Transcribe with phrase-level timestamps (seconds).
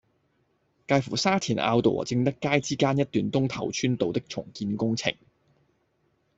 [0.87, 5.13] 介乎沙田坳道和正德街之間一段東頭村道的重建工程